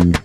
[0.00, 0.21] and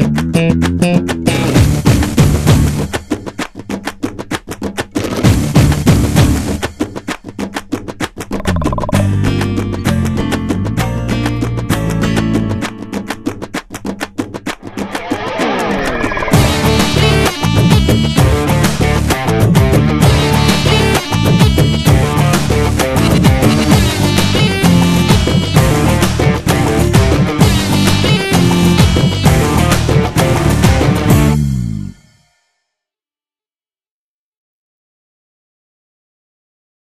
[0.00, 1.21] Thank you.